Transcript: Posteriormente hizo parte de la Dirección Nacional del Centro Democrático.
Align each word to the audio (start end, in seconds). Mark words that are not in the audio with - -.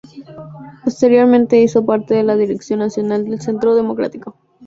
Posteriormente 0.83 1.61
hizo 1.61 1.85
parte 1.85 2.15
de 2.15 2.23
la 2.23 2.35
Dirección 2.35 2.79
Nacional 2.79 3.23
del 3.25 3.39
Centro 3.39 3.75
Democrático. 3.75 4.35